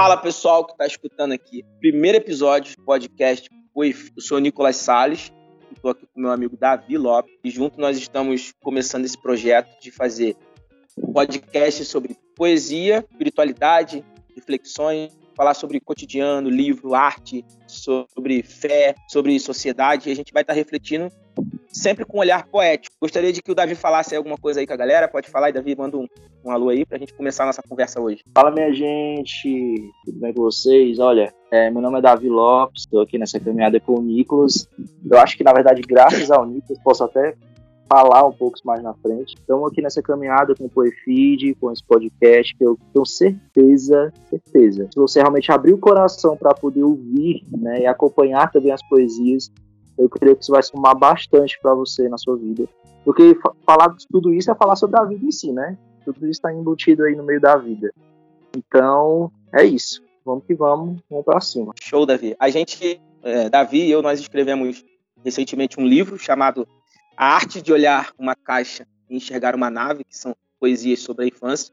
[0.00, 1.62] Fala pessoal que está escutando aqui.
[1.78, 3.94] Primeiro episódio do podcast foi.
[4.16, 5.30] Eu sou o Nicolas Salles,
[5.70, 9.90] estou aqui com meu amigo Davi Lopes, e junto nós estamos começando esse projeto de
[9.90, 10.38] fazer
[11.12, 14.02] podcast sobre poesia, espiritualidade,
[14.34, 20.54] reflexões, falar sobre cotidiano, livro, arte, sobre fé, sobre sociedade, e a gente vai estar
[20.54, 21.12] refletindo
[21.72, 22.94] sempre com um olhar poético.
[23.00, 25.08] Gostaria de que o Davi falasse alguma coisa aí com a galera.
[25.08, 26.06] Pode falar aí, Davi, manda um,
[26.44, 28.22] um alô aí pra gente começar a nossa conversa hoje.
[28.34, 30.98] Fala, minha gente, tudo bem com vocês?
[30.98, 34.68] Olha, é, meu nome é Davi Lopes, estou aqui nessa caminhada com o Nicolas.
[35.10, 37.34] Eu acho que, na verdade, graças ao Nicolas, posso até
[37.90, 39.34] falar um pouco mais na frente.
[39.36, 44.88] Estamos aqui nessa caminhada com o Poefeed, com esse podcast, que eu tenho certeza, certeza,
[44.92, 49.50] se você realmente abrir o coração para poder ouvir né, e acompanhar também as poesias,
[50.00, 52.66] eu creio que isso vai somar bastante para você na sua vida.
[53.04, 53.36] Porque
[53.66, 55.76] falar de tudo isso é falar sobre a vida em si, né?
[56.04, 57.92] Tudo isso está embutido aí no meio da vida.
[58.56, 60.02] Então, é isso.
[60.24, 61.72] Vamos que vamos, vamos para cima.
[61.80, 62.34] Show, Davi.
[62.38, 64.82] A gente, é, Davi e eu, nós escrevemos
[65.22, 66.66] recentemente um livro chamado
[67.16, 71.28] A Arte de Olhar uma Caixa e Enxergar uma Nave, que são poesias sobre a
[71.28, 71.72] infância.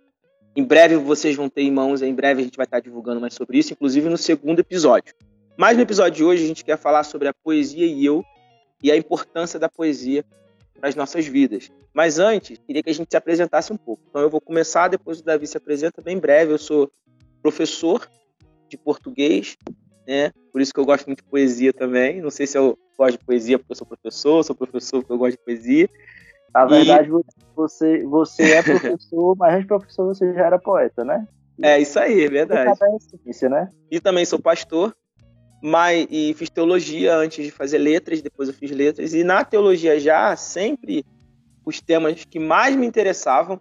[0.55, 3.33] Em breve vocês vão ter em mãos, em breve a gente vai estar divulgando mais
[3.33, 5.14] sobre isso, inclusive no segundo episódio.
[5.58, 8.23] Mas no episódio de hoje a gente quer falar sobre a poesia e eu
[8.81, 10.23] e a importância da poesia
[10.80, 11.72] para as nossas vidas.
[11.91, 14.03] Mas antes, queria que a gente se apresentasse um pouco.
[14.08, 16.53] Então eu vou começar, depois o Davi se apresenta bem breve.
[16.53, 16.91] Eu sou
[17.41, 18.08] professor
[18.69, 19.58] de português,
[20.08, 20.31] né?
[20.52, 22.21] Por isso que eu gosto muito de poesia também.
[22.21, 25.17] Não sei se eu gosto de poesia porque eu sou professor, sou professor porque eu
[25.17, 25.89] gosto de poesia.
[26.53, 27.23] Na verdade, e...
[27.55, 31.27] você, você é professor, mas antes de professor você já era poeta, né?
[31.59, 32.80] É isso aí, é verdade.
[33.49, 33.71] Né?
[33.89, 34.95] E também sou pastor
[35.61, 39.13] mas, e fiz teologia antes de fazer letras, depois eu fiz letras.
[39.13, 41.05] E na teologia já, sempre
[41.66, 43.59] os temas que mais me interessavam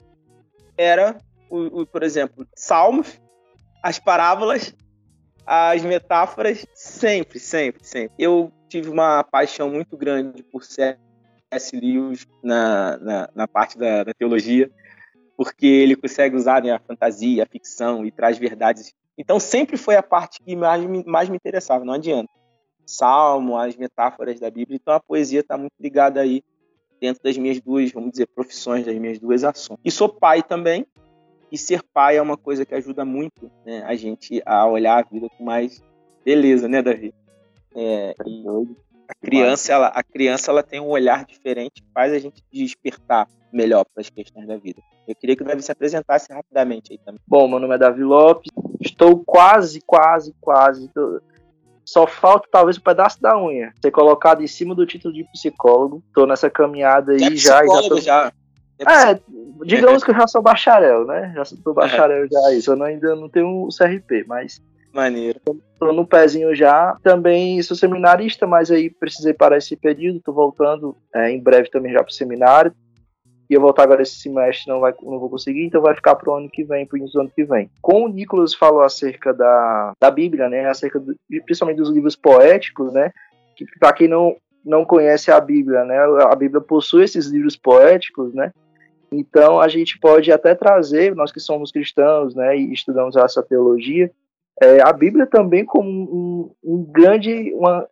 [0.77, 3.21] era, o, o, por exemplo, salmos,
[3.83, 4.75] as parábolas,
[5.47, 8.15] as metáforas, sempre, sempre, sempre.
[8.19, 11.77] Eu tive uma paixão muito grande por C.S.
[11.77, 14.71] Lewis na, na, na parte da, da, teologia,
[15.37, 19.97] porque ele consegue usar né, a fantasia, a ficção e traz verdades então sempre foi
[19.97, 22.31] a parte que mais me, mais me interessava, não adianta.
[22.85, 26.43] Salmo, as metáforas da Bíblia, então a poesia está muito ligada aí
[27.01, 29.79] dentro das minhas duas, vamos dizer, profissões, das minhas duas ações.
[29.85, 30.87] E sou pai também,
[31.51, 35.09] e ser pai é uma coisa que ajuda muito né, a gente a olhar a
[35.09, 35.83] vida com mais
[36.25, 37.15] beleza, né, Davi?
[37.75, 38.15] É,
[39.09, 43.85] a criança, ela, a criança ela tem um olhar diferente, faz a gente despertar melhor
[43.85, 44.81] para as questões da vida.
[45.07, 47.21] Eu queria que o Davi se apresentasse rapidamente aí também.
[47.27, 48.51] Bom, meu nome é Davi Lopes,
[48.81, 50.91] estou quase, quase, quase.
[51.85, 56.03] Só falta talvez um pedaço da unha ser colocado em cima do título de psicólogo.
[56.09, 57.65] Estou nessa caminhada aí é já.
[57.65, 58.01] Já, tô...
[58.01, 58.33] já.
[58.79, 59.21] É, é,
[59.65, 61.33] digamos que eu já sou bacharel, né?
[61.35, 62.73] Já sou bacharel já isso.
[62.73, 64.61] Eu ainda não tenho o CRP, mas.
[64.97, 65.39] Maneiro.
[65.79, 66.97] Tô no pezinho já.
[67.03, 70.23] Também sou seminarista, mas aí precisei parar esse período.
[70.25, 72.75] Tô voltando é, em breve também já pro seminário
[73.49, 76.31] e eu voltar agora esse semestre não, vai, não vou conseguir, então vai ficar para
[76.31, 77.71] o ano que vem, para o ano que vem.
[77.81, 81.15] Como o Nicolas falou acerca da, da Bíblia, né, acerca do,
[81.45, 83.13] principalmente dos livros poéticos, né,
[83.55, 85.97] que para quem não, não conhece a Bíblia, né,
[86.29, 88.51] a Bíblia possui esses livros poéticos, né,
[89.13, 94.11] então a gente pode até trazer, nós que somos cristãos, né, e estudamos essa teologia,
[94.63, 97.87] é, a Bíblia também como um, um grande, uma,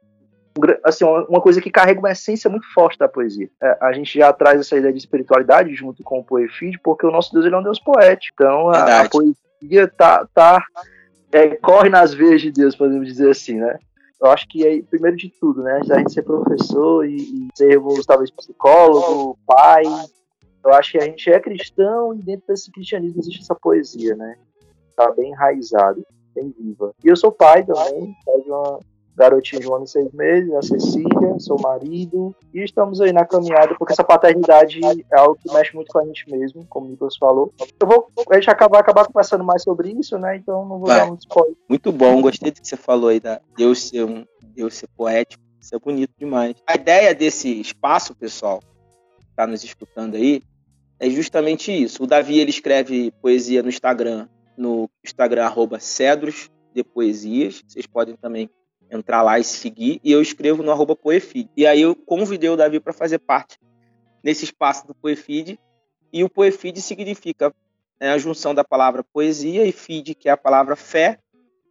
[0.83, 3.51] assim, uma coisa que carrega uma essência muito forte da poesia.
[3.63, 7.11] É, a gente já traz essa ideia de espiritualidade junto com o poefide, porque o
[7.11, 8.35] nosso Deus ele é um Deus poético.
[8.43, 10.65] Então a, a poesia tá, tá
[11.33, 13.79] é, corre nas veias de Deus, podemos dizer assim, né?
[14.21, 15.83] Eu acho que é, primeiro de tudo, né?
[15.91, 19.83] A gente ser professor e, e ser talvez psicólogo, pai.
[20.65, 24.37] Eu acho que a gente é cristão e dentro desse cristianismo existe essa poesia, né?
[24.97, 26.03] Tá bem enraizado,
[26.35, 26.93] bem viva.
[27.05, 28.81] E eu sou pai também, pai de uma
[29.17, 33.25] garotinho de um ano e seis meses, a Cecília, sou marido, e estamos aí na
[33.25, 36.91] caminhada, porque essa paternidade é algo que mexe muito com a gente mesmo, como o
[36.91, 37.53] Nicolas falou.
[37.81, 40.99] Eu vou, a gente acabar, acabar conversando mais sobre isso, né, então não vou Vai.
[40.99, 41.57] dar muito spoiler.
[41.69, 45.43] Muito bom, gostei do que você falou aí, da Deus ser, um, Deus ser poético,
[45.61, 46.57] isso é bonito demais.
[46.67, 48.61] A ideia desse espaço, pessoal,
[49.19, 50.43] que está nos escutando aí,
[50.99, 52.03] é justamente isso.
[52.03, 58.17] O Davi, ele escreve poesia no Instagram, no Instagram, arroba Cedros de Poesias, vocês podem
[58.17, 58.51] também
[58.91, 61.49] entrar lá e seguir, e eu escrevo no arroba Poefeed.
[61.57, 63.59] E aí eu convidei o Davi para fazer parte
[64.23, 65.59] nesse espaço do Poefeed,
[66.13, 67.53] e o Poefeed significa
[68.01, 71.19] né, a junção da palavra poesia e feed, que é a palavra fé,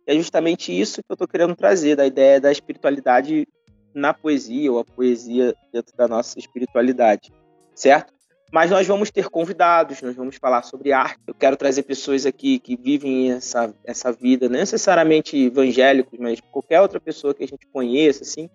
[0.06, 3.47] e é justamente isso que eu estou querendo trazer, da ideia da espiritualidade
[3.94, 7.31] na poesia, ou a poesia dentro da nossa espiritualidade,
[7.74, 8.13] certo?
[8.53, 11.19] Mas nós vamos ter convidados, nós vamos falar sobre arte.
[11.25, 16.79] Eu quero trazer pessoas aqui que vivem essa, essa vida, não necessariamente evangélicos, mas qualquer
[16.79, 18.47] outra pessoa que a gente conheça, assim,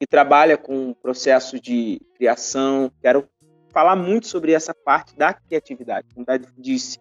[0.00, 2.90] que trabalha com processo de criação.
[3.02, 3.28] Quero
[3.68, 6.06] falar muito sobre essa parte da criatividade.
[6.14, 6.98] Como Davi disse,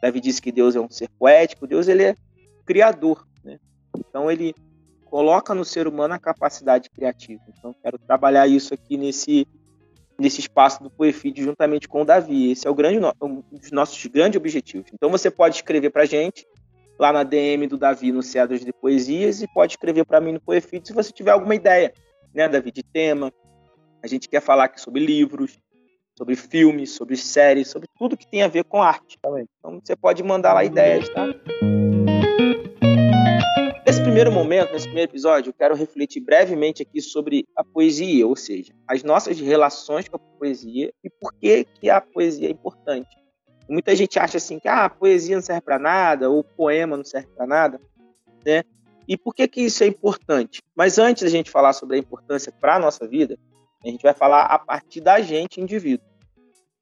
[0.00, 2.14] Davi disse que Deus é um ser poético, Deus ele é
[2.64, 3.58] criador, né?
[3.98, 4.54] Então ele
[5.06, 7.42] coloca no ser humano a capacidade criativa.
[7.48, 9.48] Então quero trabalhar isso aqui nesse
[10.18, 12.50] nesse espaço do Poefide juntamente com o Davi.
[12.52, 14.90] Esse é o grande, um dos nossos grandes objetivos.
[14.92, 16.46] Então você pode escrever para a gente
[16.98, 20.40] lá na DM do Davi no Cedros de Poesias e pode escrever para mim no
[20.40, 21.92] Poefide se você tiver alguma ideia,
[22.34, 23.32] né, Davi, de tema.
[24.02, 25.58] A gente quer falar aqui sobre livros,
[26.16, 29.18] sobre filmes, sobre séries, sobre tudo que tem a ver com arte.
[29.58, 31.26] Então você pode mandar lá ideias, tá?
[34.22, 38.72] Primeiro momento, nesse primeiro episódio, eu quero refletir brevemente aqui sobre a poesia, ou seja,
[38.86, 43.08] as nossas relações com a poesia e por que, que a poesia é importante.
[43.68, 46.96] Muita gente acha assim que ah, a poesia não serve para nada, ou o poema
[46.96, 47.80] não serve para nada,
[48.46, 48.62] né?
[49.08, 50.62] E por que, que isso é importante?
[50.72, 53.36] Mas antes da gente falar sobre a importância para a nossa vida,
[53.84, 56.06] a gente vai falar a partir da gente, indivíduo.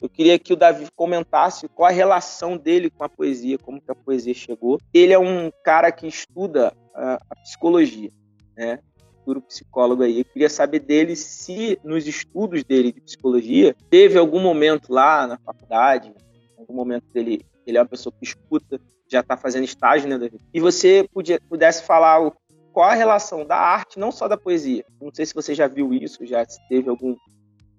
[0.00, 3.90] Eu queria que o Davi comentasse qual a relação dele com a poesia, como que
[3.90, 4.80] a poesia chegou.
[4.94, 8.10] Ele é um cara que estuda a, psicologia,
[8.56, 8.78] né?
[9.18, 10.20] Futuro psicólogo aí.
[10.20, 15.38] Eu queria saber dele se nos estudos dele de psicologia teve algum momento lá na
[15.38, 16.14] faculdade,
[16.56, 20.38] algum momento dele, ele é uma pessoa que escuta, já está fazendo estágio, né, Davi?
[20.54, 22.32] E você podia, pudesse falar
[22.72, 24.84] qual a relação da arte, não só da poesia.
[25.00, 27.14] Não sei se você já viu isso, já teve algum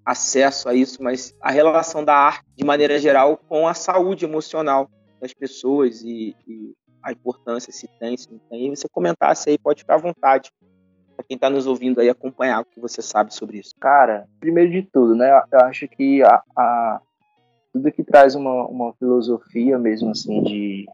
[0.04, 4.90] acesso a isso, mas a relação da arte, de maneira geral, com a saúde emocional
[5.20, 8.66] das pessoas e, e a importância, se tem, se não tem.
[8.66, 10.50] E você comentasse aí, pode ficar à vontade
[11.16, 13.74] para quem está nos ouvindo aí acompanhar o que você sabe sobre isso.
[13.80, 15.30] Cara, primeiro de tudo, né?
[15.52, 17.00] Eu acho que a, a
[17.72, 20.86] tudo que traz uma, uma filosofia mesmo assim de,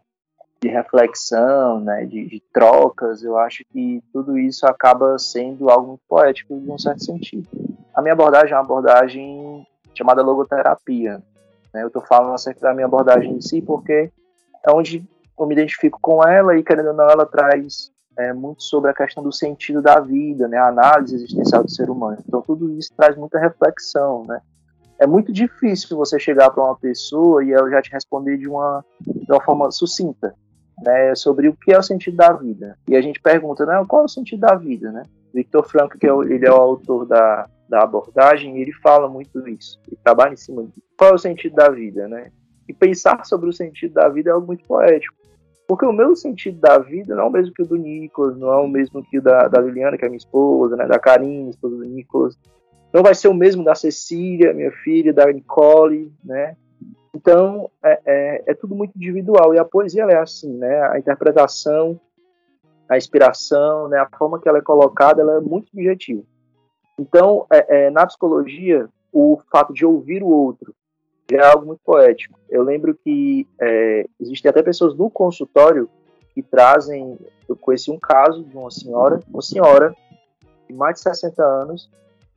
[0.61, 6.59] de reflexão, né, de, de, trocas, eu acho que tudo isso acaba sendo algo poético
[6.59, 7.49] de um certo sentido.
[7.99, 11.21] A minha abordagem é uma abordagem chamada logoterapia.
[11.75, 11.83] Né?
[11.83, 14.13] Eu estou falando acerca da minha abordagem em si porque
[14.65, 15.05] é onde
[15.37, 18.95] eu me identifico com ela e, querendo ou não, ela traz é, muito sobre a
[18.95, 22.19] questão do sentido da vida, né, a análise existencial do ser humano.
[22.25, 24.41] Então, tudo isso traz muita reflexão, né.
[24.97, 28.85] É muito difícil você chegar para uma pessoa e ela já te responder de uma,
[29.01, 30.37] de uma forma sucinta,
[30.85, 32.79] né, sobre o que é o sentido da vida.
[32.87, 35.03] E a gente pergunta, né, qual é o sentido da vida, né?
[35.35, 39.47] Victor Frankl, que é o, ele é o autor da, da abordagem, ele fala muito
[39.49, 39.79] isso.
[39.87, 42.31] Ele trabalha em cima de qual é o sentido da vida, né?
[42.69, 45.17] E pensar sobre o sentido da vida é algo muito poético.
[45.67, 48.51] Porque o meu sentido da vida não é o mesmo que o do Nicolas, não
[48.51, 51.51] é o mesmo que o da, da Liliana, que é minha esposa, né, da Karine,
[51.51, 52.39] esposa do Nicolas.
[52.93, 56.57] Não vai ser o mesmo da Cecília, minha filha, da Nicole, né?
[57.15, 59.55] Então, é, é, é tudo muito individual.
[59.55, 60.81] E a poesia é assim, né?
[60.91, 62.01] A interpretação,
[62.89, 63.99] a inspiração, né?
[63.99, 66.23] a forma que ela é colocada, ela é muito subjetiva.
[66.99, 70.75] Então, é, é, na psicologia, o fato de ouvir o outro
[71.31, 72.39] é algo muito poético.
[72.49, 75.89] Eu lembro que é, existem até pessoas no consultório
[76.35, 77.19] que trazem.
[77.49, 79.95] Eu conheci um caso de uma senhora, uma senhora
[80.67, 81.91] de mais de 60 anos,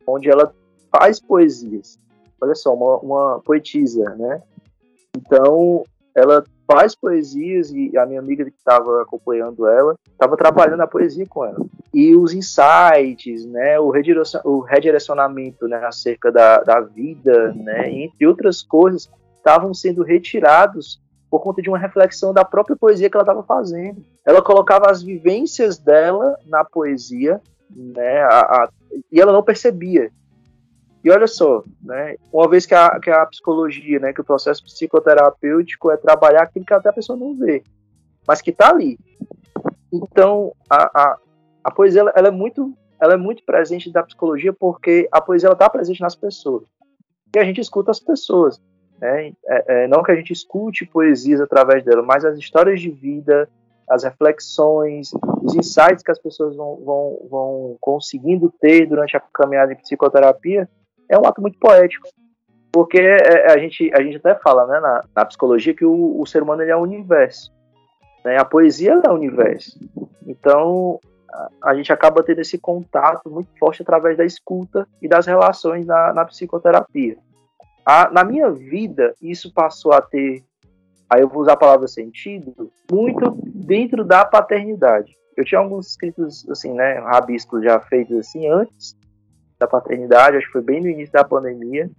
[0.06, 0.54] onde ela
[0.90, 1.98] faz poesias.
[2.40, 4.42] Olha só, uma, uma poetisa, né?
[5.16, 5.84] Então,
[6.14, 11.26] ela faz poesias e a minha amiga que estava acompanhando ela estava trabalhando a poesia
[11.26, 11.64] com ela.
[11.92, 13.92] E os insights, né, o,
[14.44, 21.40] o redirecionamento né, acerca da, da vida, né, entre outras coisas, estavam sendo retirados por
[21.40, 24.02] conta de uma reflexão da própria poesia que ela estava fazendo.
[24.24, 28.68] Ela colocava as vivências dela na poesia, né, a, a,
[29.10, 30.10] e ela não percebia.
[31.04, 34.62] E olha só, né, uma vez que a, que a psicologia, né, que o processo
[34.62, 37.64] psicoterapêutico é trabalhar aquilo que até a pessoa não vê,
[38.26, 38.98] mas que está ali.
[39.92, 41.18] Então, a, a,
[41.64, 45.50] a poesia ela, ela, é muito, ela é muito presente da psicologia porque a poesia
[45.50, 46.64] está presente nas pessoas.
[47.34, 48.60] E a gente escuta as pessoas.
[49.00, 49.32] Né?
[49.46, 53.48] É, é, não que a gente escute poesias através dela, mas as histórias de vida,
[53.90, 55.10] as reflexões,
[55.42, 60.68] os insights que as pessoas vão, vão, vão conseguindo ter durante a caminhada de psicoterapia,
[61.12, 62.08] é um ato muito poético.
[62.72, 66.18] Porque é, é, a gente, a gente até fala né, na, na psicologia que o,
[66.18, 67.52] o, ser humano ele é um universo.
[68.24, 68.38] Né?
[68.38, 69.78] A poesia é um universo.
[70.26, 70.98] Então,
[71.30, 75.86] a, a, gente acaba tendo esse contato muito forte através da escuta e das relações
[75.86, 77.18] na, na psicoterapia.
[77.84, 80.42] A, na minha vida, isso passou a ter,
[81.10, 85.14] aí eu vou usar a palavra sentido, muito dentro da paternidade.
[85.36, 88.96] Eu tinha alguns escritos, assim, né, rabiscos já feitos assim antes,
[89.62, 91.90] da paternidade, acho que foi bem no início da pandemia.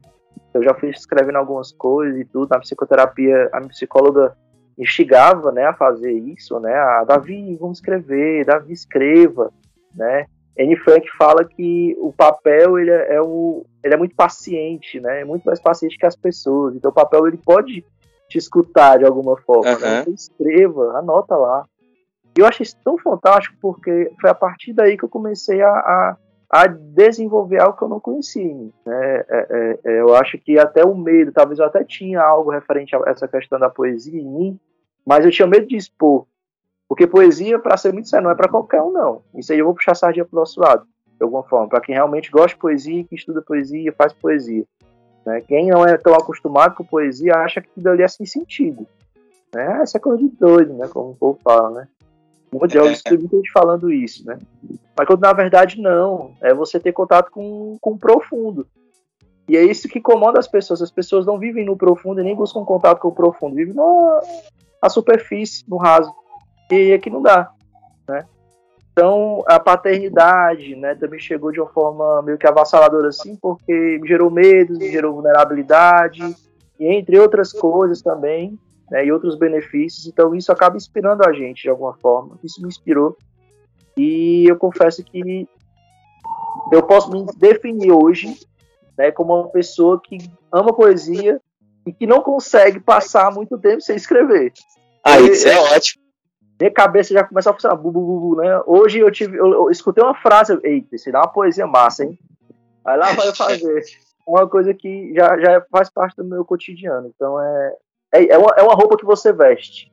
[0.53, 2.49] eu já fui escrevendo algumas coisas e tudo.
[2.49, 4.35] Na psicoterapia, a minha psicóloga
[4.77, 6.73] instigava, né, a fazer isso, né?
[6.73, 9.51] A Davi, vamos escrever, Davi escreva,
[9.95, 10.25] né?
[10.59, 15.21] Anne Frank fala que o papel ele é, é, o, ele é muito paciente, né?
[15.21, 16.75] É muito mais paciente que as pessoas.
[16.75, 17.83] Então o papel ele pode
[18.29, 19.71] te escutar de alguma forma.
[19.71, 19.79] Uhum.
[19.79, 20.01] Né?
[20.01, 21.65] Então, escreva, anota lá.
[22.37, 25.69] E eu achei isso tão fantástico porque foi a partir daí que eu comecei a,
[25.69, 26.17] a,
[26.53, 28.53] a desenvolver algo que eu não conhecia.
[28.53, 28.71] Né?
[28.85, 32.95] É, é, é, eu acho que até o medo, talvez eu até tinha algo referente
[32.95, 34.59] a essa questão da poesia em mim,
[35.03, 36.27] mas eu tinha medo de expor.
[36.87, 39.23] Porque poesia, para ser muito sério, não é para qualquer um, não.
[39.33, 41.67] Isso aí eu vou puxar a sardinha pro nosso lado, de alguma forma.
[41.67, 44.63] Para quem realmente gosta de poesia, que estuda poesia, faz poesia.
[45.25, 45.41] Né?
[45.41, 48.85] Quem não é tão acostumado com poesia acha que aquilo ali é sem sentido.
[49.55, 49.81] Né?
[49.81, 50.87] Essa é coisa de doido, né?
[50.87, 51.87] Como o povo fala, né?
[52.67, 54.37] De jogos tem muita gente falando isso, né?
[54.97, 56.35] Mas quando na verdade não.
[56.41, 58.67] É você ter contato com, com o profundo.
[59.47, 60.81] E é isso que incomoda as pessoas.
[60.81, 63.55] As pessoas não vivem no profundo e nem buscam contato com o profundo.
[63.55, 64.21] Vivem na,
[64.81, 66.13] na superfície, no raso.
[66.71, 67.51] E aqui não dá,
[68.07, 68.25] né?
[68.93, 74.29] Então, a paternidade, né, também chegou de uma forma meio que avassaladora assim, porque gerou
[74.29, 76.21] medo, gerou vulnerabilidade,
[76.79, 78.57] e entre outras coisas também,
[78.89, 80.07] né, e outros benefícios.
[80.07, 82.37] Então, isso acaba inspirando a gente de alguma forma.
[82.43, 83.17] Isso me inspirou.
[83.95, 85.47] E eu confesso que
[86.71, 88.35] eu posso me definir hoje
[88.97, 90.17] né, como uma pessoa que
[90.51, 91.39] ama poesia
[91.85, 94.53] e que não consegue passar muito tempo sem escrever.
[95.03, 96.03] Ah, isso é ótimo
[96.63, 98.61] minha cabeça já começa a funcionar, bu, bu, bu, né?
[98.65, 102.17] Hoje eu tive, eu, eu escutei uma frase, eita, isso dá uma poesia massa, hein?
[102.85, 103.83] Aí lá vai fazer
[104.25, 107.11] uma coisa que já, já faz parte do meu cotidiano.
[107.13, 107.75] Então é,
[108.13, 109.91] é, é, uma, é uma roupa que você veste,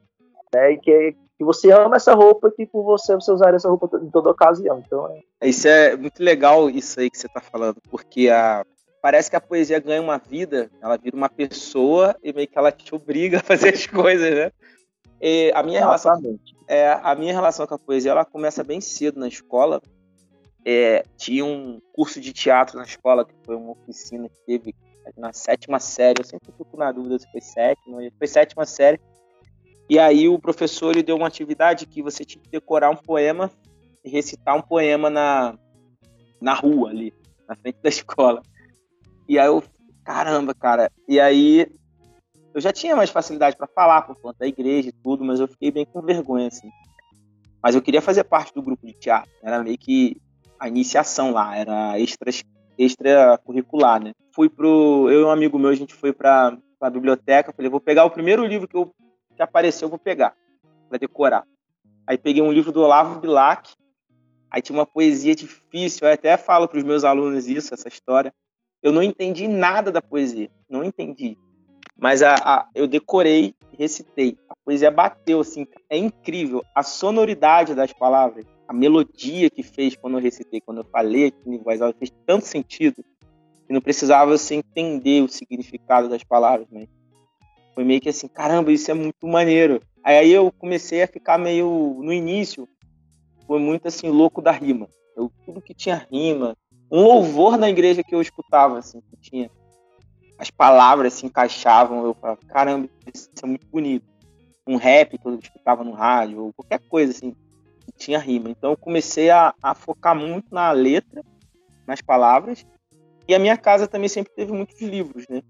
[0.54, 0.72] né?
[0.72, 4.10] E que, que você ama essa roupa e por você você usar essa roupa em
[4.10, 4.82] toda ocasião.
[4.86, 5.48] Então é...
[5.48, 8.64] Isso é muito legal isso aí que você está falando, porque a
[9.02, 12.70] parece que a poesia ganha uma vida, ela vira uma pessoa e meio que ela
[12.70, 14.52] te obriga a fazer as coisas, né?
[15.20, 16.20] E a minha relação,
[16.68, 19.80] é, a minha relação com a poesia ela começa bem cedo na escola.
[20.64, 24.74] É, tinha um curso de teatro na escola, que foi uma oficina que teve
[25.16, 26.20] na sétima série.
[26.20, 29.00] Eu sempre fico na dúvida se foi sétima, foi sétima série.
[29.88, 33.50] E aí o professor ele deu uma atividade que você tinha que decorar um poema
[34.04, 35.58] e recitar um poema na,
[36.40, 37.12] na rua ali,
[37.48, 38.42] na frente da escola.
[39.28, 39.62] E aí eu,
[40.04, 40.90] caramba, cara.
[41.08, 41.66] E aí
[42.54, 45.48] eu já tinha mais facilidade para falar por conta da igreja e tudo, mas eu
[45.48, 46.70] fiquei bem com vergonha, assim.
[47.62, 49.30] Mas eu queria fazer parte do grupo de teatro.
[49.42, 50.16] Era meio que
[50.58, 52.30] a iniciação lá, era extra,
[52.78, 54.12] extra curricular, né?
[54.40, 55.10] Fui pro.
[55.10, 57.52] Eu e um amigo meu, a gente foi pra, pra biblioteca.
[57.52, 58.90] Falei, vou pegar o primeiro livro que, eu,
[59.36, 60.34] que apareceu, eu vou pegar,
[60.88, 61.46] para decorar.
[62.06, 63.74] Aí peguei um livro do Olavo Bilac.
[64.50, 66.08] Aí tinha uma poesia difícil.
[66.08, 68.32] Eu até falo para os meus alunos isso, essa história.
[68.82, 70.50] Eu não entendi nada da poesia.
[70.70, 71.36] Não entendi.
[71.94, 74.38] Mas a, a, eu decorei, recitei.
[74.48, 76.64] A poesia bateu, assim, é incrível.
[76.74, 81.42] A sonoridade das palavras, a melodia que fez quando eu recitei, quando eu falei aqui
[81.44, 83.04] em voz alta, fez tanto sentido
[83.70, 86.88] que não precisava você entender o significado das palavras, mas
[87.72, 89.80] foi meio que assim, caramba, isso é muito maneiro.
[90.02, 92.68] Aí eu comecei a ficar meio, no início,
[93.46, 94.88] foi muito assim, louco da rima.
[95.16, 96.56] Eu, tudo que tinha rima,
[96.90, 99.48] um louvor na igreja que eu escutava, assim, que tinha
[100.36, 102.04] as palavras se encaixavam.
[102.04, 104.04] Eu falava, caramba, isso é muito bonito.
[104.66, 107.36] Um rap que eu escutava no rádio, ou qualquer coisa assim,
[107.86, 108.50] que tinha rima.
[108.50, 111.22] Então eu comecei a, a focar muito na letra,
[111.86, 112.66] nas palavras.
[113.30, 115.40] E a minha casa também sempre teve muitos livros, né?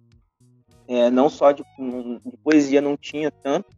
[0.87, 3.75] É, não só de, de, poesia não tinha tanto,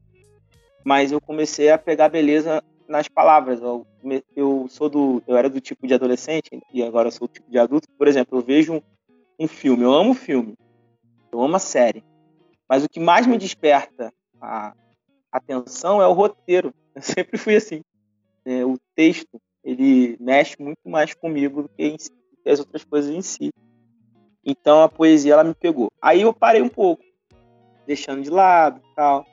[0.84, 3.62] mas eu comecei a pegar beleza nas palavras.
[3.62, 3.86] Eu,
[4.34, 7.60] eu, sou do, eu era do tipo de adolescente e agora sou do tipo de
[7.60, 7.86] adulto.
[7.96, 8.82] Por exemplo, eu vejo um,
[9.38, 10.54] um filme, eu amo filme,
[11.32, 12.02] eu amo a série.
[12.68, 14.74] Mas o que mais me desperta a
[15.30, 16.74] atenção é o roteiro.
[16.92, 17.82] Eu sempre fui assim.
[18.44, 21.96] É, o texto, ele mexe muito mais comigo do que,
[22.44, 23.52] as outras coisas em si.
[24.44, 25.90] Então a poesia, ela me pegou.
[26.00, 27.02] Aí eu parei um pouco,
[27.86, 29.26] deixando de lado tal.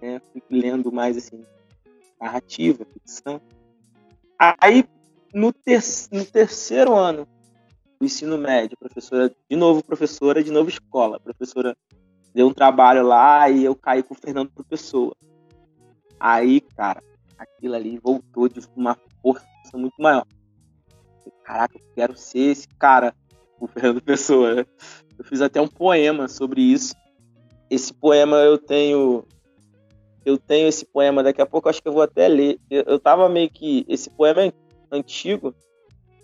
[0.00, 0.20] Né?
[0.32, 1.44] Fui lendo mais, assim,
[2.20, 3.40] narrativa, ficção.
[4.38, 4.84] Aí,
[5.32, 7.26] no, ter no terceiro ano
[8.00, 11.20] do ensino médio, professora, de novo professora, de novo escola.
[11.20, 11.76] Professora
[12.34, 15.14] deu um trabalho lá e eu caí com o Fernando Pessoa.
[16.18, 17.02] Aí, cara,
[17.38, 20.26] aquilo ali voltou de uma força muito maior.
[21.44, 23.14] Caraca, eu quero ser esse cara,
[23.62, 24.54] o Fernando Pessoa.
[24.54, 24.66] Né?
[25.18, 26.94] Eu fiz até um poema sobre isso.
[27.70, 29.24] Esse poema eu tenho.
[30.24, 32.58] Eu tenho esse poema, daqui a pouco acho que eu vou até ler.
[32.70, 33.84] Eu, eu tava meio que.
[33.88, 34.52] Esse poema é
[34.90, 35.54] antigo,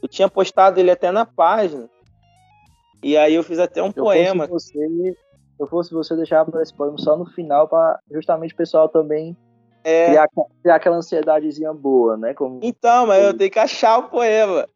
[0.02, 1.88] eu tinha postado ele até na página.
[3.02, 4.47] E aí eu fiz até um eu poema.
[4.47, 5.16] Fosse você, se
[5.59, 9.37] eu fosse você, deixava esse poema só no final, para justamente o pessoal também
[9.83, 10.09] é...
[10.09, 10.28] criar,
[10.62, 12.35] criar aquela ansiedadezinha boa, né?
[12.35, 12.61] Como...
[12.62, 14.68] Então, mas eu tenho que achar o poema.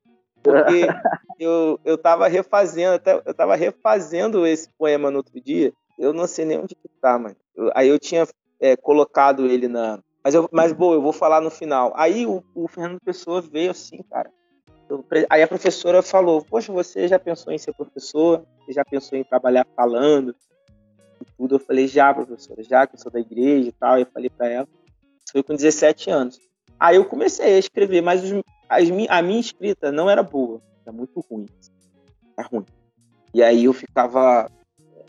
[0.43, 0.87] Porque
[1.39, 5.73] eu, eu tava refazendo, até, eu tava refazendo esse poema no outro dia.
[5.99, 7.37] Eu não sei nem onde que tá, mano.
[7.55, 8.27] Eu, aí eu tinha
[8.61, 10.01] é, colocado ele na.
[10.25, 11.93] Mas, eu, mas, boa, eu vou falar no final.
[11.97, 14.31] Aí o, o Fernando Pessoa veio assim, cara.
[14.89, 18.45] Eu, aí a professora falou: Poxa, você já pensou em ser professor?
[18.61, 20.35] Você já pensou em trabalhar falando?
[21.21, 21.57] E tudo.
[21.57, 23.99] Eu falei: Já, professora, já que eu sou da igreja e tal.
[23.99, 24.69] Eu falei para ela.
[25.25, 26.41] Isso foi com 17 anos.
[26.79, 30.61] Aí eu comecei a escrever, mas os, as, a minha escrita não era boa.
[30.85, 31.47] Era muito ruim.
[32.37, 32.65] Era ruim.
[33.35, 34.51] E aí eu ficava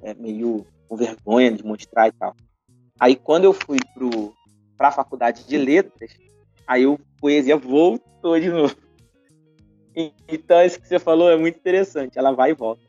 [0.02, 2.36] é, meio com vergonha de mostrar e tal.
[3.00, 3.80] Aí quando eu fui
[4.78, 6.12] para a faculdade de letras,
[6.68, 8.76] aí o poesia voltou de novo.
[10.28, 12.82] Então isso que você falou é muito interessante, ela vai e volta.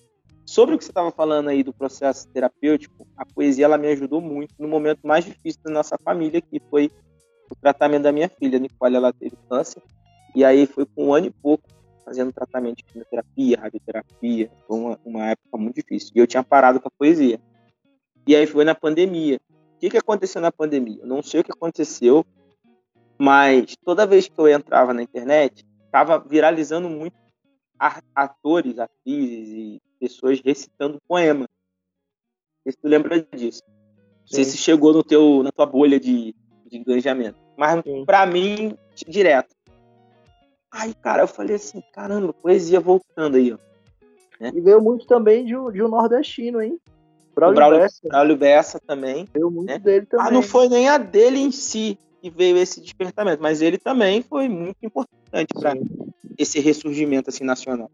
[0.47, 4.21] Sobre o que você estava falando aí do processo terapêutico, a poesia ela me ajudou
[4.21, 6.91] muito no momento mais difícil da nossa família, que foi
[7.51, 9.83] o tratamento da minha filha, Nicole, ela teve câncer,
[10.35, 11.69] e aí foi com um ano e pouco
[12.05, 16.13] fazendo tratamento de quimioterapia, radioterapia, foi uma, uma época muito difícil.
[16.15, 17.41] E eu tinha parado com a poesia.
[18.27, 19.41] E aí foi na pandemia.
[19.77, 20.99] O que, que aconteceu na pandemia?
[21.01, 22.25] Eu não sei o que aconteceu,
[23.19, 27.17] mas toda vez que eu entrava na internet, estava viralizando muito
[28.15, 31.49] atores, atrizes e pessoas recitando poema.
[32.67, 33.63] Se tu lembra disso.
[33.67, 36.35] Não sei se chegou no teu, na tua bolha de,
[36.67, 37.39] de engajamento.
[37.57, 38.77] Mas para mim,
[39.07, 39.55] direto.
[40.75, 43.59] Aí, cara, eu falei assim, caramba, poesia voltando aí, ó.
[44.41, 44.51] Né?
[44.53, 46.81] E veio muito também de, de um nordestino, hein?
[47.33, 48.09] Braulio, Braulio Bessa.
[48.09, 49.29] Braulio Bessa também.
[49.33, 49.79] Veio muito né?
[49.79, 50.27] dele também.
[50.27, 54.21] Ah, não foi nem a dele em si que veio esse despertamento, mas ele também
[54.21, 55.75] foi muito importante para
[56.37, 57.89] esse ressurgimento assim nacional.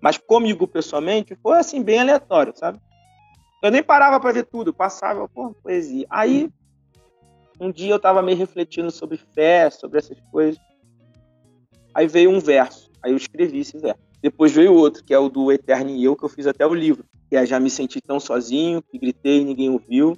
[0.00, 2.78] Mas comigo pessoalmente foi assim bem aleatório, sabe?
[3.60, 6.06] Eu nem parava para ver tudo, passava por poesia.
[6.08, 6.48] Aí
[7.58, 10.60] um dia eu tava meio refletindo sobre fé, sobre essas coisas.
[11.94, 14.00] Aí veio um verso, aí eu escrevi esse verso.
[14.22, 16.72] Depois veio outro, que é o do Eterno e Eu, que eu fiz até o
[16.72, 17.04] livro.
[17.28, 20.16] Que é Já Me Senti Tão Sozinho, que gritei e ninguém ouviu.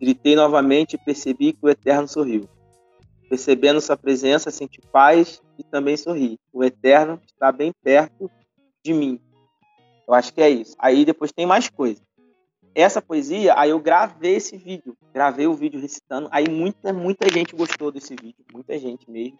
[0.00, 2.48] Gritei novamente e percebi que o Eterno sorriu.
[3.28, 6.36] Percebendo sua presença, senti paz e também sorri.
[6.52, 8.28] O Eterno está bem perto
[8.84, 9.20] de mim.
[10.08, 10.74] Eu acho que é isso.
[10.80, 12.02] Aí depois tem mais coisa.
[12.74, 14.96] Essa poesia, aí eu gravei esse vídeo.
[15.14, 16.28] Gravei o vídeo recitando.
[16.32, 18.44] Aí muita, muita gente gostou desse vídeo.
[18.52, 19.38] Muita gente mesmo.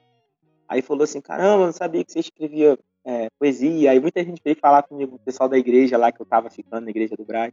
[0.70, 3.90] Aí falou assim: caramba, não sabia que você escrevia é, poesia.
[3.90, 6.84] Aí muita gente veio falar comigo, o pessoal da igreja lá que eu tava ficando,
[6.84, 7.52] na igreja do Braz.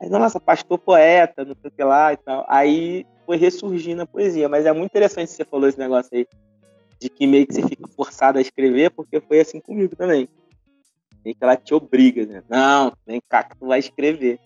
[0.00, 2.44] Aí, nossa, pastor poeta, não sei o que lá e tal.
[2.48, 4.48] Aí foi ressurgindo a poesia.
[4.48, 6.26] Mas é muito interessante que você falou esse negócio aí,
[7.00, 10.28] de que meio que você fica forçado a escrever, porque foi assim comigo também.
[11.24, 12.42] Meio que ela te obriga, né?
[12.48, 14.40] Não, vem cá que tu vai escrever.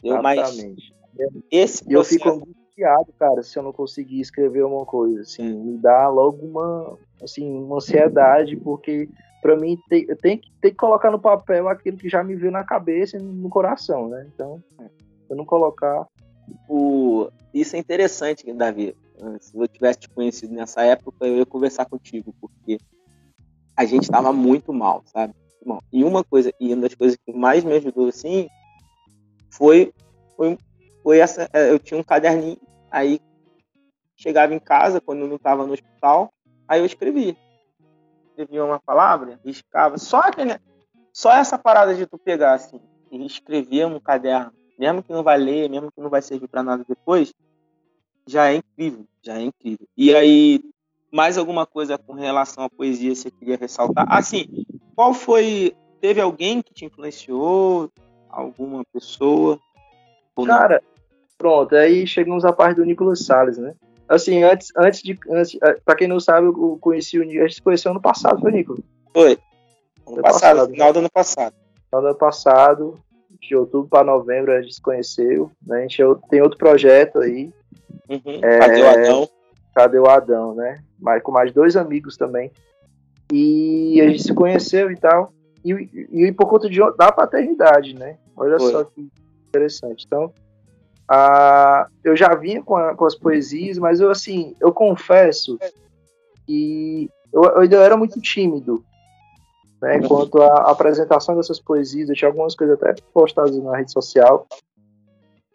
[0.00, 0.94] Eu, Exatamente.
[1.18, 1.92] Mas esse processo...
[1.92, 2.59] eu fico
[3.18, 7.76] cara, se eu não conseguir escrever uma coisa, assim, me dá logo uma, assim, uma
[7.76, 9.08] ansiedade, porque
[9.40, 12.52] para mim tem, tenho que, tenho que colocar no papel aquilo que já me veio
[12.52, 14.26] na cabeça e no coração, né?
[14.34, 14.62] Então,
[15.28, 16.06] eu não colocar.
[16.68, 17.28] O...
[17.54, 18.94] Isso é interessante, Davi.
[19.40, 22.78] Se eu tivesse te conhecido nessa época, eu ia conversar contigo, porque
[23.76, 25.34] a gente estava muito mal, sabe?
[25.64, 28.48] Bom, e uma coisa, e uma das coisas que mais me ajudou assim
[29.50, 29.92] foi,
[30.36, 30.58] foi,
[31.02, 31.48] foi essa.
[31.52, 32.58] É, eu tinha um caderninho,
[32.90, 33.20] aí
[34.16, 36.32] chegava em casa, quando não estava no hospital,
[36.68, 37.36] aí eu escrevia
[38.40, 39.98] escrevia uma palavra, riscava.
[39.98, 40.58] Só, aquele,
[41.12, 45.36] só essa parada de tu pegar assim e escrever um caderno, mesmo que não vai
[45.36, 47.34] ler, mesmo que não vai servir para nada depois,
[48.26, 49.86] já é incrível, já é incrível.
[49.96, 50.62] E aí,
[51.12, 54.06] mais alguma coisa com relação à poesia você queria ressaltar?
[54.08, 54.46] Assim,
[54.94, 55.74] qual foi.
[56.00, 57.90] Teve alguém que te influenciou?
[58.30, 59.58] Alguma pessoa?
[60.46, 60.82] Cara,
[61.40, 63.72] pronto, aí chegamos à parte do Nicolas Salles, né?
[64.06, 65.18] Assim, antes, antes de.
[65.30, 67.38] Antes, é, pra quem não sabe, eu conheci o Nico.
[67.38, 68.76] A gente se conheceu ano passado, foi, Nico?
[69.14, 69.30] Foi.
[69.30, 69.38] Ano
[70.04, 71.54] foi passado, passado, final do ano passado.
[71.88, 73.00] Final do ano passado,
[73.40, 75.50] de outubro para novembro, a gente se conheceu.
[75.66, 75.78] Né?
[75.78, 77.50] A gente tem outro projeto aí.
[78.08, 78.40] Uhum.
[78.42, 79.28] É, Cadê o Adão?
[79.74, 80.82] Cadê o Adão, né?
[80.98, 82.50] Mas com mais dois amigos também.
[83.32, 85.32] E a gente se conheceu e tal.
[85.64, 88.18] E, e, e por conta de, da paternidade, né?
[88.36, 88.72] Olha foi.
[88.72, 89.08] só que
[89.48, 90.04] interessante.
[90.06, 90.32] Então,
[91.12, 95.58] ah, eu já vinha com, a, com, as poesias, mas eu assim, eu confesso
[96.46, 98.84] que eu, eu ainda era muito tímido,
[99.82, 100.00] né?
[100.06, 104.46] Quanto à apresentação dessas poesias, eu tinha algumas coisas até postadas na rede social,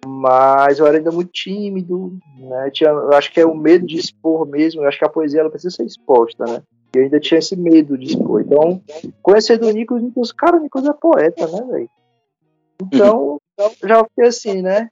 [0.06, 2.70] mas eu era ainda muito tímido, né?
[2.72, 4.82] Tinha, acho que é o medo de expor mesmo.
[4.82, 6.62] Eu acho que a poesia ela precisa ser exposta, né?
[6.94, 8.42] E eu ainda tinha esse medo de expor.
[8.42, 8.82] Então,
[9.22, 11.90] conhecendo o Nicolas, o Nicolas, cara, o Nicolas é poeta, né, velho?
[12.82, 13.40] Então,
[13.82, 14.90] já fiquei assim, né?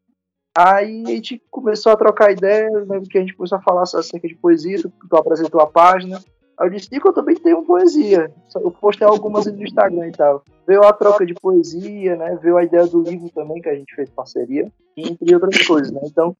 [0.55, 4.27] Aí a gente começou a trocar ideias, lembro que a gente começou a falar acerca
[4.27, 6.17] de poesia, tu, tu apresentou a página.
[6.59, 8.31] Aí eu disse, Nico, eu também tenho poesia.
[8.55, 10.43] Eu postei algumas no Instagram e tal.
[10.67, 12.37] Veio a troca de poesia, né?
[12.41, 16.01] Veio a ideia do livro também, que a gente fez parceria, entre outras coisas, né?
[16.03, 16.37] Então,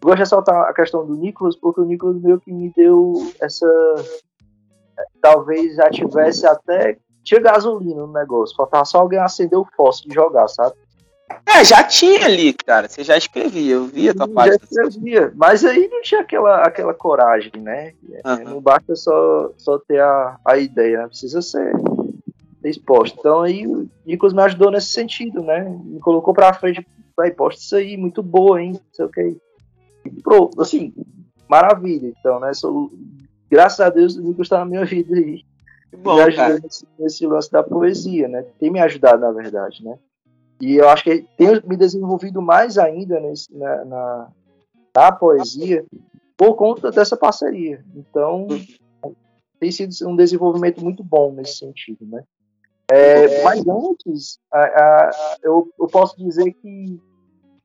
[0.00, 3.66] gosto de ressaltar a questão do Nicolas, porque o Nicolas meio que me deu essa.
[5.20, 6.96] Talvez já tivesse até.
[7.24, 10.76] Tinha gasolina no negócio, faltava só alguém acender o fósforo e jogar, sabe?
[11.44, 12.88] É, já tinha ali, cara.
[12.88, 14.58] Você já escrevia, eu via a tua página.
[14.70, 17.94] Já escrevia, mas aí não tinha aquela, aquela coragem, né?
[18.24, 18.44] Uhum.
[18.44, 21.08] Não basta só, só ter a, a ideia, né?
[21.08, 21.72] precisa ser,
[22.68, 23.16] exposto.
[23.18, 25.64] Então aí o Nicolas me ajudou nesse sentido, né?
[25.84, 26.86] Me colocou pra frente,
[27.16, 28.72] vai, posta isso aí, muito boa, hein?
[28.72, 29.36] Não sei o que.
[30.22, 30.92] Pro, assim,
[31.48, 32.12] maravilha.
[32.18, 32.52] Então, né?
[32.54, 32.90] Sou,
[33.50, 35.44] graças a Deus o Nicolas tá na minha vida aí.
[35.98, 38.44] Bom, me ajudou nesse, nesse lance da poesia, né?
[38.58, 39.98] Tem me ajudado, na verdade, né?
[40.60, 44.28] E eu acho que tenho me desenvolvido mais ainda nesse, na, na,
[44.94, 45.84] na, poesia
[46.36, 47.84] por conta dessa parceria.
[47.94, 48.46] Então,
[49.60, 52.22] tem sido um desenvolvimento muito bom nesse sentido, né?
[52.88, 57.00] É, mas antes, a, a, eu, eu, posso dizer que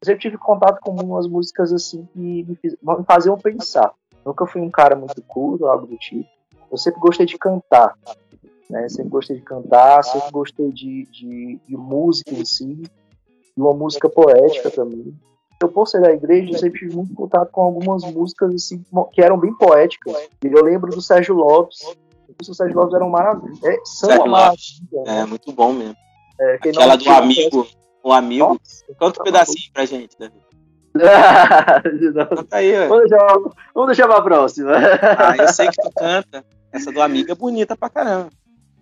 [0.01, 3.93] eu sempre tive contato com umas músicas assim que me, fiz, me faziam pensar.
[4.25, 6.27] Nunca fui um cara muito culto, algo do tipo.
[6.71, 7.95] Eu sempre gostei de cantar.
[8.69, 8.88] Né?
[8.89, 12.84] Sempre gostei de cantar, sempre gostei de, de, de música em si,
[13.56, 15.13] e uma música poética também.
[15.62, 19.38] Eu, por ser da igreja, sempre tive muito contato com algumas músicas assim, que eram
[19.38, 20.15] bem poéticas.
[20.41, 21.80] Eu lembro do Sérgio Lopes.
[22.47, 23.54] O Sérgio Lopes era um maravilha.
[23.63, 25.04] É, são Sérgio uma maravilha.
[25.06, 25.19] Né?
[25.19, 25.95] É, muito bom mesmo.
[26.39, 27.67] É, Aquela do amigo.
[28.04, 28.60] O amigo.
[28.97, 30.34] Conta um pedacinho pra gente, Davi.
[32.36, 33.28] Canta aí, vamos deixar,
[33.74, 34.71] vamos deixar pra próxima.
[34.74, 36.43] Ah, eu sei que tu canta.
[36.71, 38.30] Essa do amigo é bonita pra caramba.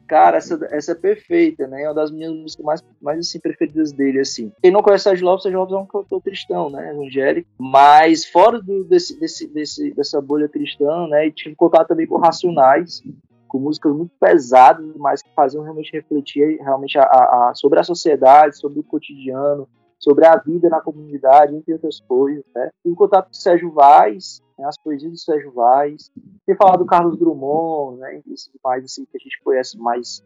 [0.10, 1.84] Cara, essa, essa é perfeita, né?
[1.84, 4.52] É uma das minhas músicas mais, mais assim, preferidas dele, assim.
[4.60, 6.89] Quem não conhece Sérgio Lopes, Sérgio Lopes é um cantor cristão, né?
[6.89, 7.48] Evangélico.
[7.60, 11.28] Mas fora do, desse, desse, desse, dessa bolha cristã, né?
[11.28, 13.04] E tive contato também com Racionais,
[13.48, 17.84] com músicas muito pesadas, mas que faziam realmente refletir realmente a, a, a, sobre a
[17.84, 19.69] sociedade, sobre o cotidiano,
[20.00, 22.72] sobre a vida na comunidade, entre outras coisas, né?
[22.82, 26.12] Tive contato com Sérgio Vaz, né, as poesias do Sérgio Vaz,
[26.46, 30.24] ter falado do Carlos Drummond, né, esses mais assim, que a gente conhece mais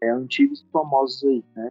[0.00, 1.70] é, antigos e famosos aí, né,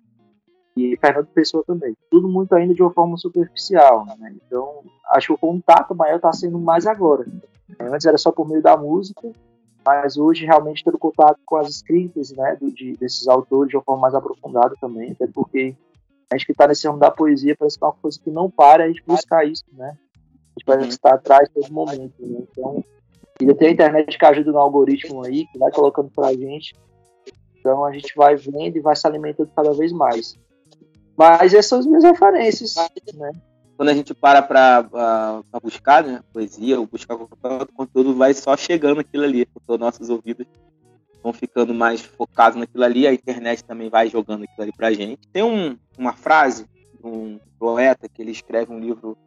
[0.75, 1.95] e Fernando Pessoa também.
[2.09, 6.31] Tudo muito ainda de uma forma superficial, né, então acho que o contato maior está
[6.31, 7.25] sendo mais agora.
[7.79, 9.29] Antes era só por meio da música,
[9.85, 13.83] mas hoje realmente tendo contato com as escritas, né, do, de, desses autores de uma
[13.83, 15.75] forma mais aprofundada também, até porque
[16.31, 18.49] a gente que está nesse ramo da poesia parece que é uma coisa que não
[18.49, 19.97] para a gente buscar isso, né,
[20.57, 22.13] gente vai estar atrás todo momento.
[22.19, 22.39] Né?
[22.51, 22.83] Então,
[23.39, 26.75] ainda tem a internet que ajuda no algoritmo aí, que vai colocando pra gente.
[27.59, 30.35] Então a gente vai vendo e vai se alimentando cada vez mais.
[31.15, 32.75] Mas essas são as minhas referências,
[33.13, 33.31] né?
[33.75, 38.55] Quando a gente para para buscar né, poesia ou buscar qualquer outro conteúdo, vai só
[38.57, 39.47] chegando aquilo ali.
[39.67, 40.47] Os nossos ouvidos
[41.27, 45.27] vão ficando mais focados naquilo ali, a internet também vai jogando aquilo ali pra gente.
[45.27, 49.17] Tem um, uma frase de um poeta que ele escreve um livro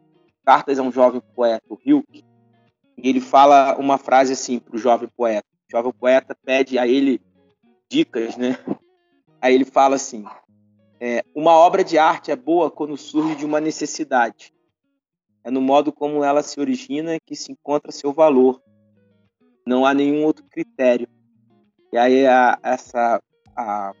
[0.43, 2.25] Cartas a um jovem poeta, o Hilke,
[2.97, 5.45] e ele fala uma frase assim para o jovem poeta.
[5.69, 7.21] O jovem poeta pede a ele
[7.87, 8.57] dicas, né?
[9.39, 10.25] Aí ele fala assim:
[10.99, 14.51] é, uma obra de arte é boa quando surge de uma necessidade.
[15.43, 18.59] É no modo como ela se origina que se encontra seu valor.
[19.65, 21.07] Não há nenhum outro critério.
[21.91, 23.21] E aí a, essa
[23.55, 23.93] a,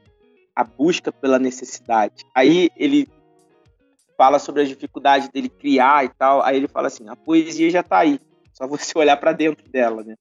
[0.55, 2.23] a busca pela necessidade.
[2.33, 3.07] Aí ele
[4.17, 6.41] fala sobre as dificuldades dele criar e tal.
[6.41, 8.19] Aí ele fala assim: a poesia já está aí,
[8.53, 10.15] só você olhar para dentro dela, né?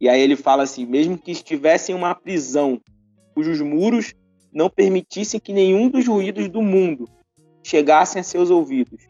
[0.00, 2.80] E aí ele fala assim: mesmo que estivesse em uma prisão
[3.34, 4.12] cujos muros
[4.52, 7.08] não permitissem que nenhum dos ruídos do mundo
[7.62, 9.06] chegassem a seus ouvidos,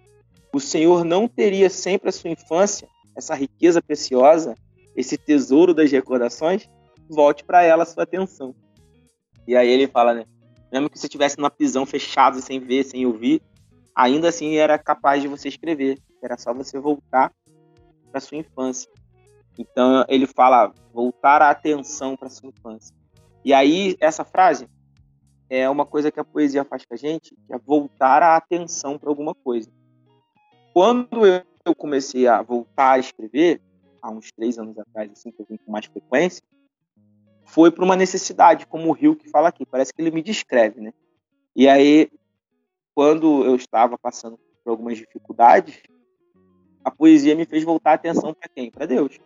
[0.55, 4.55] o Senhor não teria sempre a sua infância, essa riqueza preciosa,
[4.95, 6.69] esse tesouro das recordações?
[7.13, 8.55] Volte para ela a sua atenção.
[9.47, 10.25] E aí ele fala, né?
[10.73, 13.43] Mesmo que você estivesse numa prisão fechada, sem ver, sem ouvir,
[13.95, 15.99] ainda assim era capaz de você escrever.
[16.23, 17.31] Era só você voltar
[18.11, 18.91] para sua infância.
[19.59, 22.97] Então ele fala voltar a atenção para sua infância.
[23.45, 24.67] E aí essa frase
[25.51, 28.99] é uma coisa que a poesia faz com a gente, que é voltar a atenção
[28.99, 29.71] para alguma coisa.
[30.73, 33.61] Quando eu comecei a voltar a escrever,
[34.01, 36.43] há uns três anos atrás, assim, que eu vim com mais frequência,
[37.53, 39.67] foi por uma necessidade, como o Rio que fala aqui.
[39.67, 40.93] Parece que ele me descreve, né?
[41.55, 42.11] E aí
[42.95, 45.83] quando eu estava passando por algumas dificuldades,
[46.83, 48.71] a poesia me fez voltar a atenção para quem?
[48.71, 49.19] Para Deus.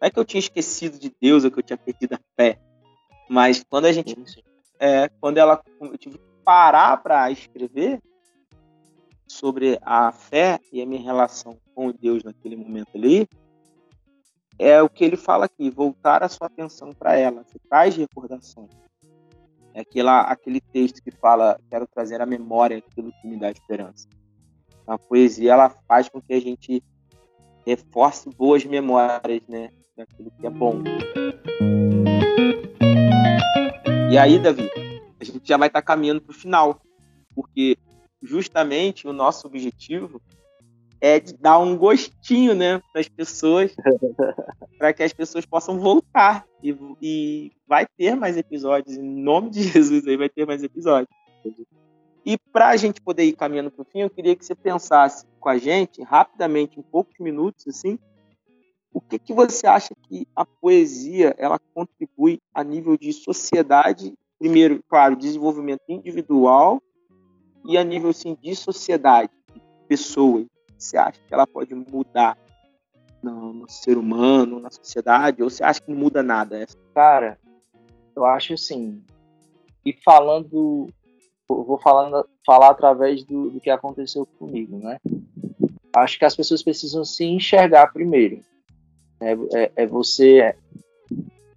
[0.00, 2.58] Não é que eu tinha esquecido de Deus ou que eu tinha perdido a fé.
[3.28, 4.16] Mas quando a gente.
[4.78, 5.62] É, quando ela.
[5.80, 8.00] Eu tive que parar para escrever
[9.28, 13.28] sobre a fé e a minha relação com Deus naquele momento ali,
[14.60, 18.68] é o que ele fala aqui, voltar a sua atenção para ela, você traz recordações.
[19.72, 24.06] É aquela, aquele texto que fala, quero trazer à memória aquilo que me dá esperança.
[24.86, 26.84] A poesia, ela faz com que a gente
[27.66, 30.82] reforce boas memórias, né, daquilo que é bom.
[34.10, 34.68] E aí, Davi,
[35.18, 36.82] a gente já vai estar tá caminhando para o final,
[37.34, 37.78] porque
[38.20, 40.20] justamente o nosso objetivo
[41.00, 43.74] é de dar um gostinho, né, para as pessoas,
[44.78, 49.62] para que as pessoas possam voltar e, e, vai ter mais episódios em nome de
[49.70, 51.08] Jesus aí vai ter mais episódios.
[52.24, 55.24] E para a gente poder ir caminhando para o fim, eu queria que você pensasse
[55.38, 57.98] com a gente rapidamente, em poucos minutos, assim,
[58.92, 64.12] o que, que você acha que a poesia ela contribui a nível de sociedade?
[64.38, 66.82] Primeiro, claro, desenvolvimento individual
[67.64, 70.46] e a nível assim, de sociedade, de pessoas.
[70.80, 72.36] Você acha que ela pode mudar
[73.22, 76.66] no, no, ser humano, na sociedade, ou você acha que não muda nada?
[76.94, 77.38] Cara,
[78.16, 79.04] eu acho assim.
[79.84, 80.88] E falando,
[81.46, 84.98] vou falando, falar através do, do que aconteceu comigo, né?
[85.94, 88.42] Acho que as pessoas precisam se enxergar primeiro.
[89.20, 90.54] É, é, é você.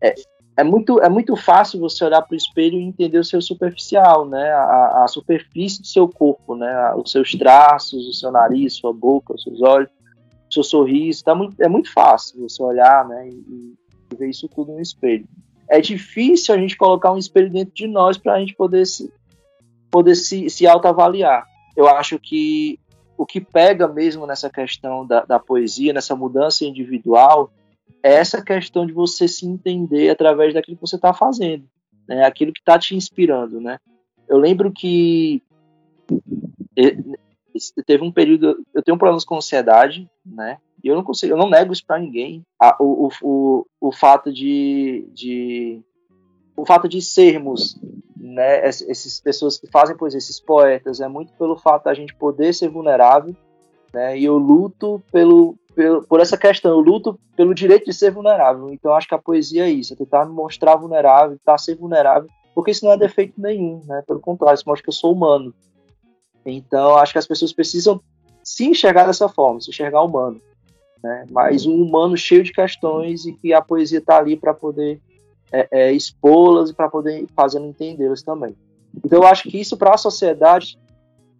[0.02, 0.16] É,
[0.56, 4.26] é, muito, é muito fácil você olhar para o espelho e entender o seu superficial,
[4.28, 4.52] né?
[4.52, 6.94] A, a superfície do seu corpo, né?
[6.96, 9.90] Os seus traços, o seu nariz, sua boca, os seus olhos,
[10.50, 11.24] o seu sorriso.
[11.24, 13.30] Tá muito, é muito fácil você olhar né?
[13.30, 13.76] e,
[14.12, 15.28] e ver isso tudo no espelho.
[15.68, 19.12] É difícil a gente colocar um espelho dentro de nós para a gente poder se,
[19.90, 21.48] poder se, se autoavaliar.
[21.76, 22.80] Eu acho que
[23.18, 27.52] o que pega mesmo nessa questão da, da poesia, nessa mudança individual,
[28.04, 31.68] essa questão de você se entender através daquilo que você está fazendo,
[32.08, 32.26] né?
[32.26, 33.62] aquilo que está te inspirando.
[33.62, 33.80] Né?
[34.28, 35.42] Eu lembro que
[37.86, 40.58] teve um período, eu tenho problemas com ansiedade, né?
[40.84, 42.46] E eu não consigo, eu não nego isso para ninguém.
[42.80, 45.82] o, o, o, fato de, de
[46.58, 47.80] o fato de sermos
[48.18, 52.54] né, essas pessoas que fazem poesia, esses poetas, é muito pelo fato da gente poder
[52.54, 53.36] ser vulnerável,
[53.94, 58.12] né, e eu luto pelo, pelo, por essa questão, eu luto pelo direito de ser
[58.12, 58.72] vulnerável.
[58.74, 62.28] Então acho que a poesia é isso, é tentar me mostrar vulnerável, tentar ser vulnerável,
[62.56, 65.54] porque isso não é defeito nenhum, né, pelo contrário, isso mostra que eu sou humano.
[66.46, 68.02] Então acho que as pessoas precisam
[68.44, 70.42] se enxergar dessa forma, se enxergar humano.
[71.04, 75.02] Né, mas um humano cheio de questões e que a poesia está ali para poder
[75.52, 78.56] é, é, expô-las e para poder fazendo entendê-las também.
[79.04, 80.78] Então eu acho que isso para a sociedade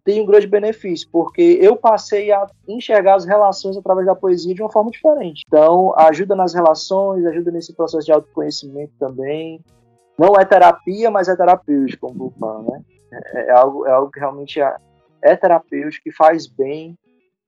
[0.04, 4.62] tem um grande benefício, porque eu passei a enxergar as relações através da poesia de
[4.62, 5.44] uma forma diferente.
[5.48, 9.62] Então, ajuda nas relações, ajuda nesse processo de autoconhecimento também.
[10.18, 12.82] Não é terapia, mas é terapêutico, como falo, né?
[13.12, 14.76] É, é, algo, é algo que realmente é,
[15.22, 16.98] é terapêutico, que faz bem.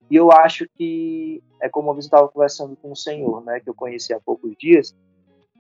[0.10, 3.74] E eu acho que, é como eu estava conversando com o senhor, né, que eu
[3.74, 4.96] conheci há poucos dias,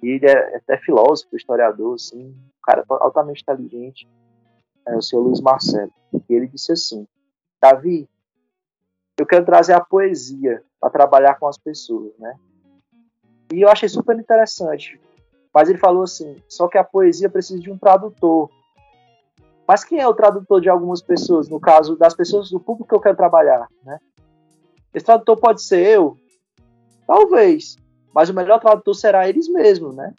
[0.03, 4.07] e ele é até filósofo, historiador, assim, um cara altamente inteligente,
[4.87, 5.91] é o senhor Luiz Marcelo.
[6.13, 7.07] E ele disse assim:
[7.61, 8.09] Davi,
[9.17, 12.35] eu quero trazer a poesia para trabalhar com as pessoas, né?
[13.53, 14.99] E eu achei super interessante.
[15.53, 18.49] Mas ele falou assim: só que a poesia precisa de um tradutor.
[19.67, 21.49] Mas quem é o tradutor de algumas pessoas?
[21.49, 23.99] No caso das pessoas do público que eu quero trabalhar, né?
[24.93, 26.17] Esse tradutor pode ser eu?
[27.05, 27.75] Talvez
[28.15, 30.13] mas o melhor tradutor será eles mesmos, né?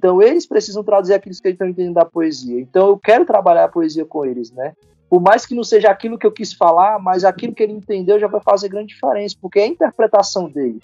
[0.00, 2.58] Então eles precisam traduzir aquilo que eles estão entendendo da poesia.
[2.58, 4.72] Então eu quero trabalhar a poesia com eles, né?
[5.10, 8.18] Por mais que não seja aquilo que eu quis falar, mas aquilo que ele entendeu
[8.18, 10.80] já vai fazer grande diferença, porque é a interpretação dele.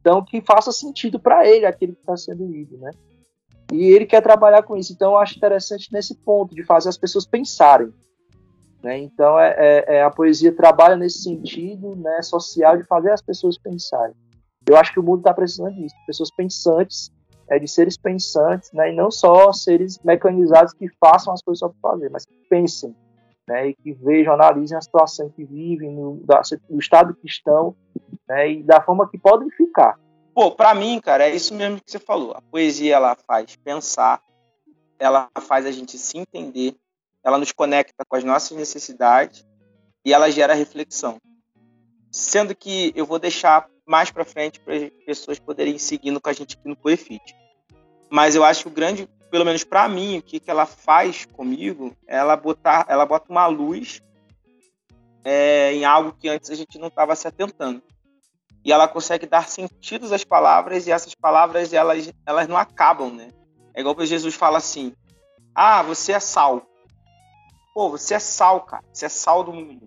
[0.00, 2.90] Então que faça sentido para ele aquilo que está sendo lido, né?
[3.72, 4.92] E ele quer trabalhar com isso.
[4.92, 7.94] Então eu acho interessante nesse ponto de fazer as pessoas pensarem.
[8.82, 8.98] Né?
[8.98, 13.56] Então é, é, é a poesia trabalha nesse sentido, né, social de fazer as pessoas
[13.56, 14.16] pensarem.
[14.66, 17.12] Eu acho que o mundo está precisando disso, pessoas pensantes,
[17.50, 21.68] é, de seres pensantes, né, e não só seres mecanizados que façam as coisas só
[21.68, 22.94] para fazer, mas que pensem,
[23.46, 26.40] né, e que vejam, analisem a situação que vivem, no, da,
[26.78, 27.74] estado que estão,
[28.28, 29.98] né, e da forma que podem ficar.
[30.32, 32.32] Pô, para mim, cara, é isso mesmo que você falou.
[32.36, 34.22] A poesia ela faz pensar,
[34.96, 36.76] ela faz a gente se entender,
[37.24, 39.44] ela nos conecta com as nossas necessidades
[40.04, 41.18] e ela gera reflexão.
[42.12, 46.32] Sendo que eu vou deixar mais para frente para as pessoas poderem seguindo com a
[46.32, 47.39] gente aqui no Poefit.
[48.10, 51.24] Mas eu acho que o grande, pelo menos para mim, o que, que ela faz
[51.24, 54.02] comigo, ela botar, ela bota uma luz
[55.24, 57.82] é, em algo que antes a gente não estava se atentando.
[58.64, 63.30] E ela consegue dar sentidos às palavras e essas palavras elas, elas não acabam, né?
[63.72, 64.92] É igual que Jesus fala assim:
[65.54, 66.66] Ah, você é sal.
[67.72, 68.84] Pô, você é sal, cara.
[68.92, 69.86] Você é sal do mundo.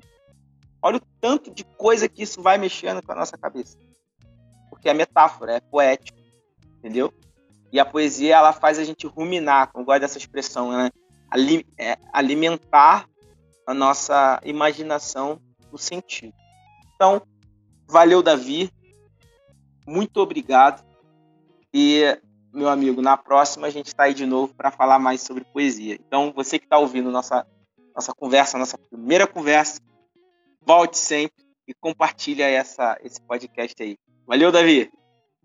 [0.81, 3.77] Olha o tanto de coisa que isso vai mexendo com a nossa cabeça.
[4.69, 6.17] Porque é metáfora, é poético.
[6.79, 7.13] Entendeu?
[7.73, 10.91] E a poesia, ela faz a gente ruminar, como gosto dessa expressão, né?
[11.75, 13.09] É, alimentar
[13.65, 16.35] a nossa imaginação no sentido.
[16.93, 17.23] Então,
[17.87, 18.71] valeu, Davi.
[19.87, 20.85] Muito obrigado.
[21.73, 22.15] E,
[22.53, 25.95] meu amigo, na próxima a gente está aí de novo para falar mais sobre poesia.
[25.95, 27.43] Então, você que está ouvindo nossa,
[27.95, 29.81] nossa conversa, nossa primeira conversa,
[30.61, 33.97] volte sempre e compartilha essa, esse podcast aí.
[34.27, 34.91] Valeu, Davi!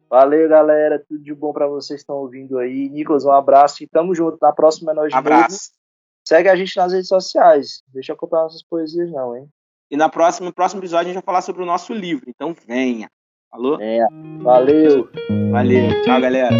[0.08, 1.02] Valeu, galera.
[1.06, 2.88] Tudo de bom para vocês que estão ouvindo aí.
[2.88, 4.38] Nicolas, um abraço e tamo junto.
[4.40, 5.70] Na próxima é nós de abraço.
[5.70, 5.78] Novo.
[6.26, 7.82] Segue a gente nas redes sociais.
[7.88, 9.48] Deixa eu acompanhar nossas poesias, não, hein?
[9.90, 12.24] E na próxima, no próximo episódio a gente vai falar sobre o nosso livro.
[12.28, 13.10] Então venha.
[13.50, 13.80] Falou?
[13.80, 14.06] É.
[14.42, 15.08] Valeu.
[15.50, 16.02] Valeu.
[16.02, 16.50] Tchau, galera.